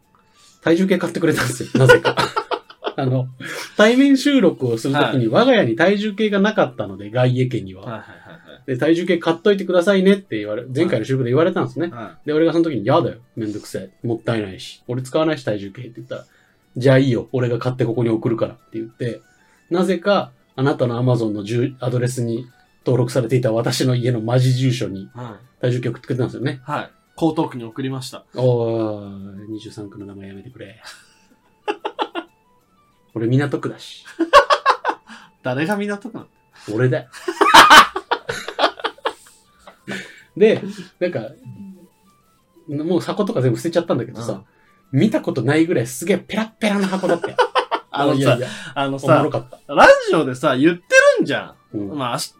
[0.62, 1.68] 体重計買ってくれたんですよ。
[1.78, 2.16] なぜか。
[2.96, 3.28] あの、
[3.76, 7.82] 対面収録をするときに我が家に体重計がなかったので、外家家には。
[7.82, 8.20] はいはいはい
[8.66, 11.88] で、体重計買っといてくださいねって言われ、前回の収録で言われたんですね。
[11.88, 12.04] はい。
[12.04, 13.16] はで、俺がその時に、やだよ。
[13.34, 14.06] めんどくせえ。
[14.06, 14.82] もったいないし。
[14.86, 16.26] 俺使わないし体重計って言ったら、
[16.76, 17.28] じゃあいいよ。
[17.32, 19.22] 俺が買ってここに送るからって言って、
[19.70, 22.46] なぜか、あなたの Amazon の住アドレスに
[22.84, 25.08] 登録されていた私の家のマジ住所に。
[25.60, 26.60] 体重計送ってくれたんですよね。
[26.64, 26.90] はい。
[27.16, 28.24] 江東区に送りました。
[28.34, 30.82] おー、23区の名前やめてくれ。
[33.14, 34.04] 俺港区だし。
[35.42, 36.26] 誰が港区なの
[36.74, 37.08] 俺だよ。
[40.36, 40.62] で、
[40.98, 41.28] なんか、
[42.68, 44.44] もう箱とか全部捨てちゃったんだけどさ、
[44.92, 47.36] 見たことないぐらいすげえペラッペラな箱だったよ。
[47.90, 49.28] あのさいやいや、あのさ。
[49.66, 50.82] ラジオでさ、言って
[51.18, 51.78] るんじゃん。
[51.78, 52.34] うんまあ、し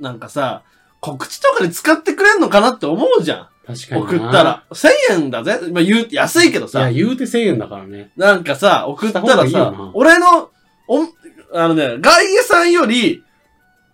[0.00, 0.62] なんかさ、
[1.00, 3.48] 告知とかで使ってくれんのかなって思うじゃん。
[3.66, 4.08] 確かにな。
[4.08, 4.64] 送ったら。
[4.70, 5.60] 1000円だぜ。
[5.72, 7.04] まあ、言う、安いけどさいや、。
[7.04, 8.10] 言うて1000円だからね。
[8.16, 9.54] なんかさ、送ったらさいい
[9.94, 10.50] 俺の、
[10.88, 11.08] おん、
[11.54, 13.22] あのね、外家さんより、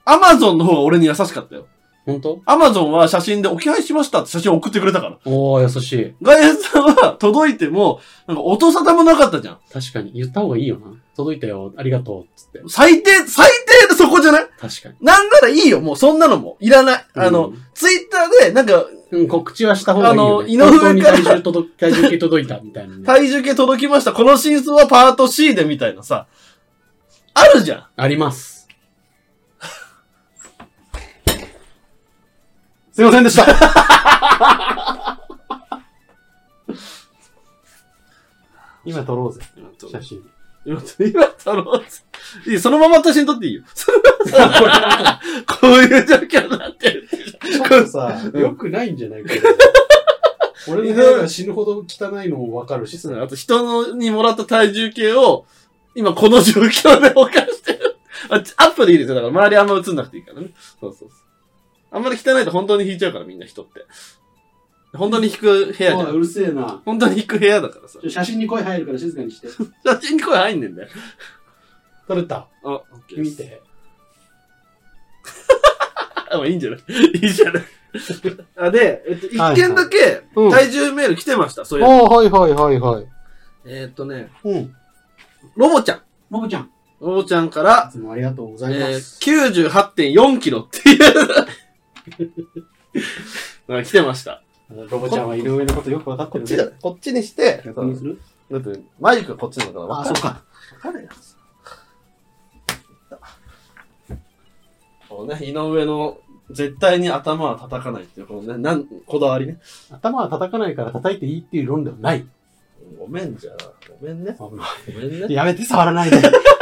[0.04, 1.66] アマゾンの方が俺に優しかったよ。
[2.12, 2.40] 本当？
[2.46, 5.18] アマゾンは写真で置き配しましたって写真送ってくれたから。
[5.26, 6.14] おー、優しい。
[6.22, 9.58] 外家さんは届いても、なんか音沙汰もなかったじゃん。
[9.72, 10.12] 確かに。
[10.12, 10.86] 言った方がいいよな。
[11.16, 11.72] 届いたよ。
[11.76, 12.26] ありがとう。
[12.36, 12.62] つって。
[12.68, 13.50] 最低、最
[13.82, 14.46] 低でそこじゃない？
[14.58, 14.94] 確かに。
[15.02, 16.56] なんならいいよ、もうそんなのも。
[16.60, 17.06] いらない。
[17.14, 20.54] あの、うんツイッターで、なんか、うん、告知はした方がいいよ、ね。
[20.64, 23.04] あの井上本当にから体重届、 体重計届いたみたいなね。
[23.04, 24.12] 体重計届きました。
[24.12, 26.26] この真相はパート C でみたいなさ。
[27.34, 27.84] あるじゃん。
[27.96, 28.57] あります。
[32.98, 33.44] すいませんでした。
[38.84, 39.40] 今撮ろうぜ。
[39.88, 40.20] 写真。
[40.64, 41.84] 今、今撮ろうぜ。
[42.48, 43.62] いいそのまま写真撮っていいよ。
[45.46, 47.08] こういう状況になってる。
[47.08, 49.32] ちょっとさ、良くないんじゃないか
[50.66, 53.10] 俺の部屋が死ぬほど汚いのもわかるしさ。
[53.22, 55.46] あと人のにもらった体重計を、
[55.94, 57.96] 今この状況で保管してる。
[58.28, 59.14] あアップでいいですよ。
[59.14, 60.48] だから周りあんま映んなくていいからね。
[60.80, 61.27] そうそうそう。
[61.90, 63.84] あんまり汚いと本当に引いちゃうからみんな人って。
[64.96, 65.98] 本当に引く部屋じゃ。
[65.98, 66.82] おいうるせえな。
[66.84, 67.98] 本当に引く部屋だからさ。
[68.08, 69.48] 写真に声入るから静かにして。
[69.48, 70.88] 写真に声入んねんだよ。
[72.06, 72.36] 撮れた。
[72.36, 73.20] あ、オッケー。
[73.22, 73.60] 見て。
[76.30, 76.80] あ、まあいいんじゃない？
[77.22, 77.62] いいじゃない。
[78.56, 81.64] あで、えっと、一はい件だけうん体重メール来てました。
[81.64, 81.86] そういう。
[81.86, 83.06] おー、はいはいはいはい。
[83.66, 84.74] えーっとね、うん。
[85.56, 86.02] ロボちゃん。
[86.30, 86.62] ももちゃん。
[86.64, 86.66] い
[87.00, 89.20] ロボちゃんから、つもありがとうごえざいまー、す。
[89.22, 90.98] 98.4キロっていう
[93.68, 94.42] のが来てました。
[94.70, 96.56] ロボちゃんは井上のことよくわかってるね。
[96.56, 96.78] ね。
[96.82, 100.28] こっちにして、だって、マイクがこっちなのかなわあ、かるそっか。
[100.28, 100.44] わ
[100.80, 101.08] かるよ。
[105.08, 106.18] こうね、井上の、
[106.50, 109.58] 絶対に頭は叩かないっていう、このね、なん、こだわりね。
[109.90, 112.26] 頭は叩かないから叩いていいっていう論ではない。
[112.98, 113.56] ごめんじゃあ、
[114.00, 114.34] ごめんね。
[114.38, 114.56] ごめ
[115.06, 115.34] んね。
[115.34, 116.16] やめて、触らないで。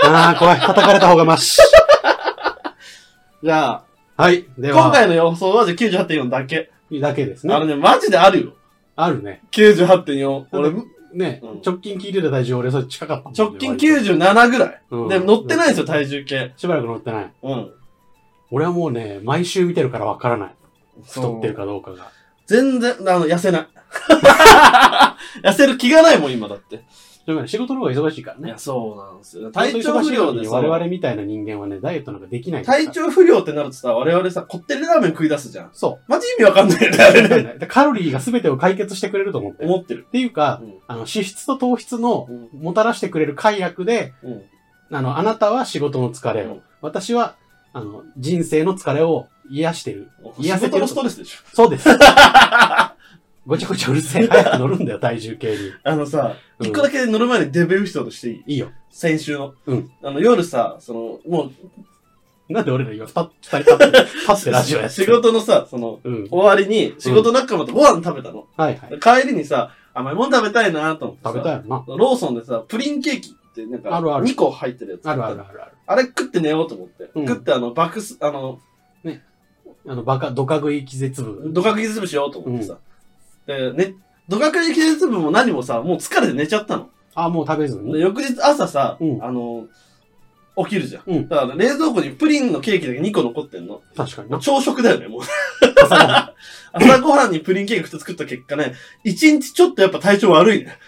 [0.04, 0.60] ああ、怖い。
[0.60, 1.60] 叩かれた方がマシ。
[3.42, 3.84] じゃあ、
[4.16, 4.46] はい。
[4.58, 6.70] では、今回の予想はじゃあ98.4だけ。
[7.00, 7.54] だけですね。
[7.54, 8.52] あのね、マジであるよ。
[8.96, 9.42] あるね。
[9.52, 10.46] 98.4。
[10.52, 10.72] 俺、
[11.12, 14.82] ね、うん直近聞いてた体重俺それ近かった直近97ぐらい。
[14.90, 16.52] うんで、乗ってないんですよ、体重計。
[16.56, 17.32] しばらく乗ってない。
[17.42, 17.72] うん。
[18.50, 20.54] 俺はもうね、毎週見てるからわからない。
[21.04, 22.10] 太ってるかどうかが。
[22.46, 23.68] 全然、あの、痩せない。
[25.42, 26.84] 痩せる気がないもん、今だって。
[27.46, 28.48] 仕事の方が忙しいからね。
[28.48, 29.50] いや、そうなんですよ。
[29.50, 35.70] 体調不良でさ、我々みたいな人間はね、ダイエットなんかできないから体調不良ってなるとさ、我々さ、こってりラーメン食い出すじゃん。
[35.72, 37.28] そマジ意味わかんないよね、あれう。
[37.28, 37.56] ね。
[37.58, 39.68] でカロリーが全てを解決してくれると思ってる。
[39.68, 40.06] っ思ってる。
[40.12, 44.42] ていうか、うんあの、脂質と糖質のうんもたらしてくれる快楽で、うん。
[44.92, 47.34] あの、あなたは仕事の疲れを、うん私は、
[47.72, 50.08] あの、人生の疲れを癒してる。
[50.38, 51.38] 癒せてる仕事のストレスでしょ。
[51.52, 51.88] そうです。
[53.46, 54.26] ごちゃごちゃうるせえ。
[54.28, 55.56] 早く乗るんだよ、体重計に。
[55.84, 58.42] あのさ、うん一個だけ乗る前にデビューしたとしていい？
[58.46, 58.68] いいよ。
[58.90, 59.54] 先週の。
[59.66, 59.90] うん。
[60.02, 61.52] あの、夜さ、その、も
[62.48, 66.28] なんで俺ら今、二二人立って、立ってラジオやう、ってる仕事のさ、その、うん。
[66.30, 68.46] 終わりに、仕事仲間とご飯食べたの。
[68.56, 69.22] はいはい。
[69.22, 71.28] 帰りにさ、甘いもん食べたいなと思ってさ。
[71.30, 71.84] 食べたいよな。
[71.86, 75.08] ローソンでさ、プリンケーキってなんか、あるある2個入ってるやつ。
[75.10, 75.72] あるあるあるある。
[75.86, 77.10] あれ食って寝ようと思って。
[77.14, 78.60] うん食ってあの、爆す、あの、
[79.88, 81.50] あの、バカ、ドカ食い気絶部。
[81.52, 82.78] どか食い潰しようと思ってさ。
[83.46, 83.94] で、ね、
[84.28, 86.90] ドカクリ記念日も何もさ、もう疲れて寝ちゃったの。
[87.14, 89.66] あ、もう食べずでに翌日朝さ、うんあの、
[90.56, 91.02] 起きるじゃん。
[91.06, 93.82] うんだから冷蔵庫にプリンのケーキだけ2個残ってんの。
[93.96, 95.20] 確かに朝食だよね、もう。
[95.82, 96.30] 朝ごはん
[96.72, 100.78] 朝ごはんにプリンケーキ2つ作った結果ね、1日ちょっとやっぱ体調悪いね。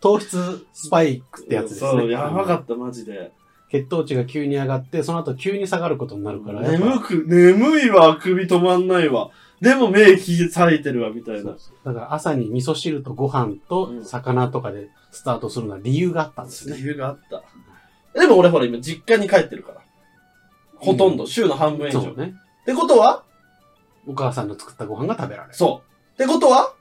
[0.00, 1.90] 糖質スパイクってやつですね。
[1.90, 3.32] そう、やばかった、マジで。
[3.70, 6.62] 血糖値が急に上がって、その後急に下がることになるから。
[6.62, 9.30] やっぱ眠く、眠いわ、首止まんないわ。
[9.60, 11.56] でも目気さいてるわ、みたいな。
[11.84, 16.76] だから朝に味噌汁とご飯と魚とかでスタートするのは理由があったんですね。
[16.76, 17.42] 理由があった。
[18.18, 19.80] でも俺ほら今実家に帰ってるから。
[20.76, 22.00] ほとんど、週の半分以上。
[22.00, 22.34] っそうね。
[22.64, 23.24] てことは？
[24.06, 25.54] お母さんの作ったご飯が食べられる。
[25.54, 26.22] そう。
[26.22, 26.72] ってことは？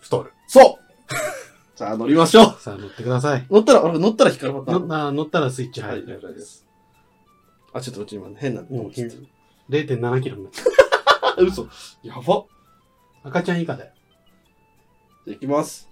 [0.00, 0.32] 太る。
[0.48, 3.46] そう さあ乗りましょうさあ乗ってください。
[3.50, 5.16] 乗ったら、俺乗ったら光るパターン？
[5.16, 6.06] 乗ったらスイッチはい、入る。
[6.14, 6.66] 了解です。
[7.74, 8.66] あ、ちょっとうち今変なの。
[8.70, 9.26] うん切ってる
[9.68, 10.66] 0.7キロになっちゃあ、
[11.38, 11.68] 嘘。
[12.02, 12.38] やば。
[12.38, 12.46] う。
[13.24, 13.92] 赤ちゃん以下だよ。
[15.26, 15.88] じゃあ行きます。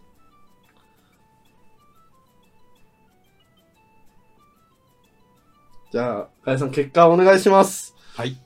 [5.91, 7.95] じゃあ、かやさん結果お願いします。
[8.17, 8.37] はい。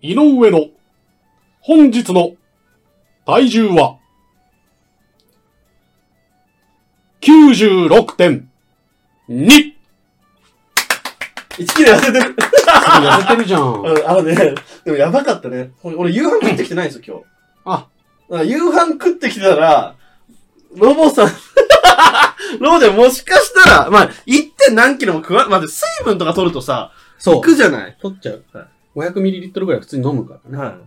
[0.00, 0.68] 井上の
[1.60, 2.36] 本日の
[3.26, 3.98] 体重は
[7.20, 9.77] ？96.2!
[11.58, 12.34] 1キロ痩せてる。
[12.36, 13.62] 痩せてるじゃん。
[13.82, 15.72] うんあのね、でもやばかったね。
[15.82, 17.24] 俺、俺夕飯食ってきてないんですよ、
[17.64, 17.88] あ、今日。
[18.30, 19.94] だから夕飯食ってきてたら、
[20.76, 21.30] ロボさん、
[22.60, 24.48] ロボでもしかしたら、まあ、1.
[24.72, 28.66] 何キロも食わ、まあ、水分とか取るとさ、そいくじゃない取っちゃうはい。
[28.96, 30.58] 500ml ぐらい普通に飲むからね。
[30.58, 30.78] は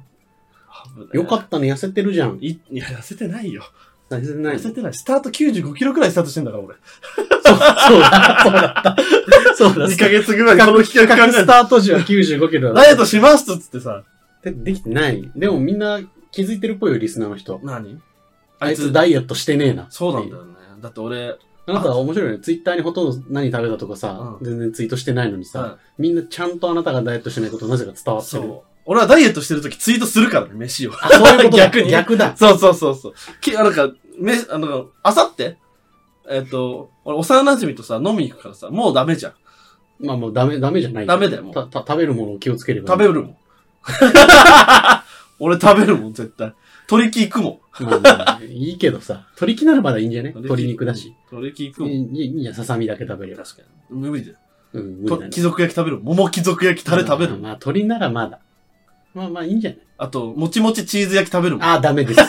[1.14, 1.18] い。
[1.18, 2.38] よかったね、痩せてるじゃん。
[2.42, 3.64] い、いや、痩せてないよ。
[4.18, 4.94] 痩せてない痩せてない。
[4.94, 6.76] スタート95キロくらいスタートしてんだから、俺。
[7.44, 9.56] そうだ、そうだった。
[9.56, 14.04] そうだ、2ヶ月ぐらいこの企画スタート時は95キロだダイエットしますっつってさ。
[14.44, 15.32] でできてない。
[15.36, 16.00] でもみんな
[16.32, 17.60] 気づいてるっぽいよ、リスナーの人。
[17.64, 18.02] 何？
[18.60, 19.88] あいつダイエットしてねえな。
[19.90, 20.54] そうなんだよね。
[20.82, 21.36] だって俺、
[21.68, 22.44] あなたは面白いよね。
[22.44, 28.44] ツイッターにほとんど何食べたとかさ、うん全然ツイートしてないのにさ、はみんなちゃんとあなたがダイエットしてないことなぜか伝わってる。
[28.44, 28.71] そう。
[28.86, 30.92] 俺はダイエットしてるときツイートするからね、飯を。
[30.94, 31.66] あ、そういうことだ。
[31.70, 32.36] 逆に逆だ。
[32.36, 33.14] そうそうそうそう。
[33.42, 35.58] き、あなんか、め、あの、あさって？
[36.30, 39.34] えっ、と、俺、幼馴染とさ、飲みに行くからさ、もうダメじゃん。
[40.00, 41.06] まあもうダメ、ダメじゃない。
[41.06, 42.88] ダメだよもうたた食べるものを気をつければ。
[42.88, 43.36] 食べるもん。
[45.40, 46.54] 俺食べるもん、絶対。
[46.88, 47.84] 鳥木行くもん。
[47.84, 50.32] まあまあ、いいけどさ、鳥木ならまだいいんじゃね？
[50.36, 51.14] 鶏肉だし。。
[51.30, 51.92] 鳥木行くもん。
[51.92, 53.44] いいいいじゃん、ささみだけ食べれば。
[53.44, 54.00] 確かに。
[54.00, 54.38] 無理だよ。
[54.74, 56.06] うん、無理だねと貴族焼き食べるもん。
[56.16, 57.42] 桃貴族焼きタレ食べるもん。
[57.42, 58.40] まあまあ、鶏ならまだ。
[59.14, 59.80] まあまあ、いいんじゃない？
[59.98, 61.66] あと、もちもちチーズ焼き食べるもん。
[61.66, 62.20] ああ、ダメです。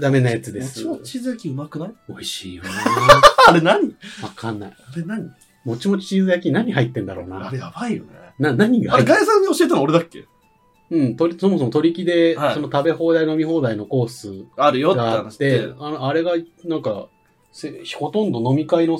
[0.00, 0.84] ダメなやつです。
[0.84, 1.92] もちもちチーズ焼きうまくない？
[2.08, 2.70] 美味しいよな
[3.48, 3.88] あれ何？
[4.22, 4.70] わかんない。
[4.70, 5.30] あれ何？
[5.64, 7.58] もちもちチーズ焼き何入ってんだろうなあれ。
[7.58, 8.10] やばいよね。
[8.38, 8.94] な、何が？
[8.94, 10.24] あれ、ガイさんに教えたの俺だっけ？
[10.90, 16.32] うん、とりそもそも取り木で、はいその食べ放題飲み放題のコースあるよってがあ話で。、ってあのあれが、
[16.64, 17.06] なんか、
[17.52, 18.98] せほとんど飲み会の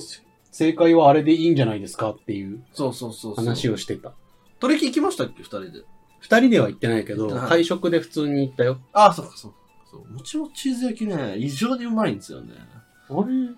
[0.52, 3.44] 正解はあれでいいんじゃないですかっていうそうそうそうそう。
[3.44, 4.12] 話をしてた。
[4.60, 5.42] 鳥木行きましたっけ？
[5.42, 5.82] 二人で。
[6.20, 8.78] 二人では行ってないけど、はい会食で普通に行ったよ。
[8.92, 9.56] ああ、そうかそうか。
[9.90, 10.12] そう。
[10.12, 12.54] もちもちチーズ焼きね、異常にうまいんですよね。
[13.08, 13.50] あれ？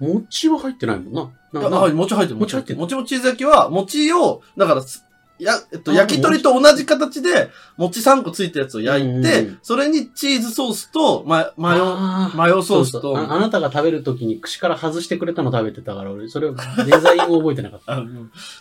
[0.00, 1.12] 餅は入ってないもん
[1.52, 1.60] な。
[1.60, 2.40] ななあはい、餅入ってる。
[2.40, 5.04] 餅入ってるもちもちチーズ焼きは、餅を、だからす、
[5.42, 11.96] や、えっと、あ焼き鳥と同じ形で、餅3個ついたやつを焼いうんてうん、それにチーズソースと、ま、マヨ、
[12.34, 16.54] マヨソースと、ああなたが食べるときに口から外してくれたの食べてたから、俺、それを
[16.86, 17.94] デザインを覚えてなかった。
[17.94, 18.04] あ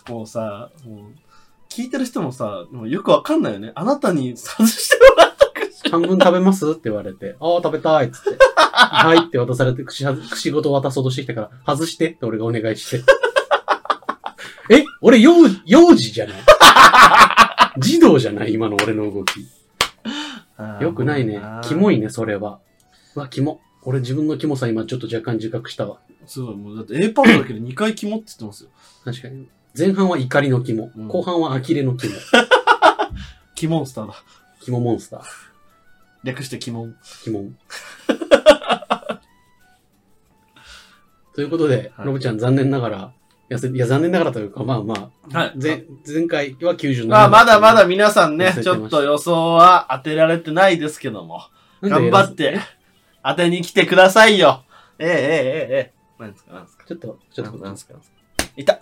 [0.09, 0.99] もうさ、もう、
[1.69, 3.71] 聞いてる人もさ、もうよくわかんないよね。
[3.75, 5.89] あなたに外してもらったくし。
[5.89, 8.37] 半分食べますって言われて、ああ、食べたいっつって。
[8.71, 13.03] はいって渡されて、串は、串ごと渡そうとしてきたから、外してって俺がお願いして。
[14.69, 15.33] え俺、幼、
[15.65, 16.41] 幼児じゃない？
[17.79, 18.53] 児童じゃない？
[18.53, 19.47] 今の俺の動き。
[20.81, 21.41] よくないね。
[21.63, 21.97] キモい。
[21.97, 22.59] いね、それは。
[23.15, 23.61] うわ、キモ。
[23.83, 25.99] 俺自分のキモさ今ちょっと若干自覚したわ。
[26.25, 28.69] すごい、もうだって A パートだけで2回キモって言ってますよ。
[29.05, 29.47] 確かに。
[29.77, 30.91] 前半は怒りのキモ。
[30.95, 32.13] うん後半は呆れのキモ。
[33.55, 34.15] キモンスターだ。
[34.61, 35.21] キモモンスター。
[36.23, 36.95] 略してキモン。
[37.23, 37.55] キモン。
[41.33, 43.11] ということで、はいロブちゃん残念ながら、
[43.49, 47.07] いや、いや残念ながらというか、まあまあ、はい、前前回は97。
[47.07, 51.41] まあ、まだまだ皆さんね、ちょっと予想は当てられてないですけども、
[51.81, 52.59] 頑張って
[53.23, 54.63] 当てに来てくださいよ。
[54.99, 55.93] ええええええ。
[56.19, 56.85] 何ですか何ですか？
[56.85, 58.51] ちょっと、ちょっと、何ですかですか？
[58.57, 58.79] いた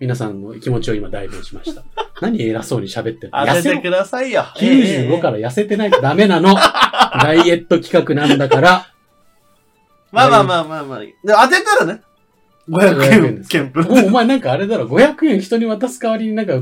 [0.00, 1.82] 皆さんの気持ちを今代弁しました。
[2.20, 4.42] 何偉そうに喋ってる痩せてくださいよ。
[4.56, 6.54] 95から痩せてないとダメなの。
[7.22, 8.86] ダイエット企画なんだから。
[10.10, 11.00] まあまあまあまあまあ。
[11.48, 12.02] 当てたらね、
[12.68, 16.54] 500 500円円です券プレもうお前なんかあれだろ、500円人に渡す代わりになんか、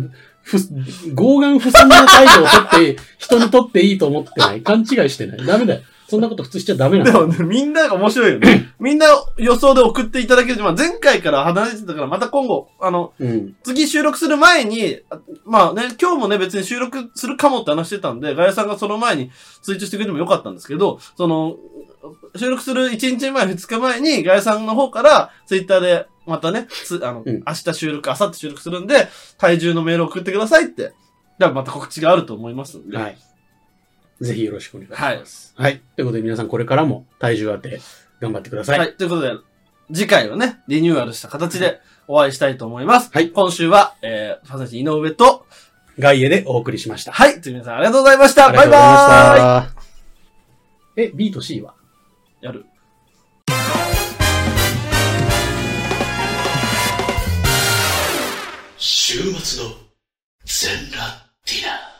[0.42, 0.58] ふ、
[1.14, 5.82] 強眼不損な態度を取って、人に取っていいと思ってない勘違いしてないダメだよ。
[6.12, 7.12] そんなこと普通しちゃダメなの。
[7.12, 8.74] でもね、みんなが面白いよね。
[8.78, 9.06] みんな
[9.38, 10.62] 予想で送っていただける。
[10.62, 13.56] まあ、前回から離れてたから、また今後、あの、うん。
[13.62, 19.30] 次収録する前に、あまあね、今日もね、別に収録するかもって話してたんで、ガヤさんがその前に
[19.62, 21.56] ツイートしてくれてもよかったんですけど、その、
[22.36, 30.82] 収録する1日前、2日前に、ガヤさんの方から、ツイッターで、またね、つあの、うん明日収録、明後日収録するんで、体重のメール送ってくださいって。
[30.82, 30.94] だか
[31.38, 32.96] らまた告知があると思いますんで。
[32.96, 33.18] はい。
[34.20, 35.52] ぜひよろしくお願いしはいます。
[35.56, 35.80] はい。
[35.96, 37.80] ということで皆さんこれからも体重当て
[38.20, 38.78] 頑張ってください。
[38.78, 38.96] はい。
[38.96, 39.32] ということで、
[39.92, 43.10] 次回はね、リニューアルした形でお会いしたいと思います。
[43.12, 45.46] はい今週は、えー、ファンタジー井上と、
[45.98, 47.12] ガイエでお送りしました。
[47.12, 47.40] はい。
[47.40, 48.52] という皆さんありがとうございました。
[48.52, 49.82] バイバーイた。
[50.96, 51.74] え、B と C は？
[52.42, 52.66] やる。
[58.76, 59.70] 週末の
[60.44, 61.91] 全裸ディナー。